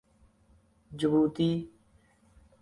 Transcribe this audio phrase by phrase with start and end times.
[0.97, 1.69] Djibouti